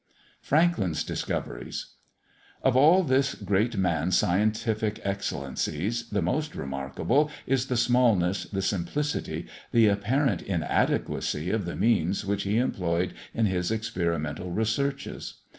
_FRANKLIN'S 0.43 1.03
DISCOVERIES. 1.03 1.93
Of 2.63 2.75
all 2.75 3.03
this 3.03 3.35
great 3.35 3.77
man's 3.77 4.17
scientific 4.17 4.99
excellencies, 5.03 6.09
the 6.09 6.23
most 6.23 6.55
remarkable 6.55 7.29
is 7.45 7.67
the 7.67 7.77
smallness, 7.77 8.45
the 8.45 8.63
simplicity, 8.63 9.45
the 9.71 9.85
apparent 9.89 10.41
inadequacy 10.41 11.51
of 11.51 11.65
the 11.65 11.75
means 11.75 12.25
which 12.25 12.45
he 12.45 12.57
employed 12.57 13.13
in 13.35 13.45
his 13.45 13.69
experimental 13.69 14.49
researches. 14.49 15.41